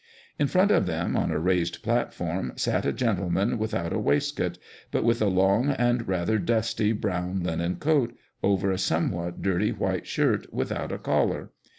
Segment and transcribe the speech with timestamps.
[0.39, 4.57] In front of them on a raised platform, sat a gentleman with out a waistcoat,
[4.89, 10.07] but with a long and rather dusty brown linen coat, over a somewhat dirty white
[10.07, 11.51] shirt without a collar.